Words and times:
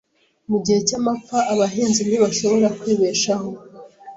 Mu 0.49 0.57
gihe 0.63 0.79
cy’amapfa, 0.87 1.37
abahinzi 1.53 2.01
ntibashobora 2.03 2.67
kwibeshaho. 2.79 3.49